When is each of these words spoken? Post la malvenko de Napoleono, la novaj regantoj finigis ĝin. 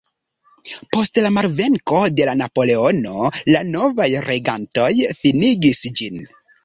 Post 0.95 1.19
la 1.25 1.31
malvenko 1.35 1.99
de 2.21 2.25
Napoleono, 2.39 3.29
la 3.57 3.61
novaj 3.75 4.09
regantoj 4.31 4.89
finigis 5.21 5.85
ĝin. 6.01 6.19